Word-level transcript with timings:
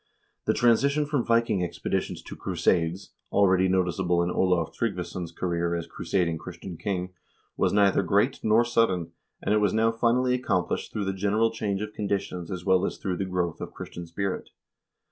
The 0.45 0.55
transition 0.55 1.05
from 1.05 1.23
Viking 1.23 1.63
expeditions 1.63 2.23
to 2.23 2.35
crusades, 2.35 3.11
already 3.31 3.67
noticeable 3.67 4.23
in 4.23 4.31
Olav 4.31 4.73
Tryggvason's 4.73 5.31
career 5.31 5.75
as 5.75 5.85
crusading 5.85 6.39
Christian 6.39 6.75
king, 6.75 7.13
was 7.55 7.71
neither 7.71 8.01
great 8.01 8.39
nor 8.41 8.65
sudden, 8.65 9.11
and 9.43 9.53
it 9.53 9.59
was 9.59 9.75
now 9.75 9.91
finally 9.91 10.33
accomplished 10.33 10.91
through 10.91 11.05
the 11.05 11.13
general 11.13 11.51
change 11.51 11.83
of 11.83 11.93
conditions 11.93 12.49
as 12.49 12.65
well 12.65 12.83
as 12.83 12.97
through 12.97 13.17
the 13.17 13.25
growth 13.25 13.61
of 13.61 13.73
Christian 13.75 14.07
spirit. 14.07 14.49